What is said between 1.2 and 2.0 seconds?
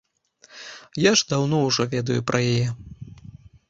ж даўно ўжо